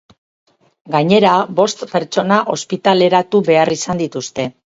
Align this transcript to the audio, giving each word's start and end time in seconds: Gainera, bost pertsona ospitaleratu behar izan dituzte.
Gainera, 0.95 1.33
bost 1.59 1.83
pertsona 1.91 2.41
ospitaleratu 2.55 3.43
behar 3.53 3.73
izan 3.79 4.05
dituzte. 4.07 4.49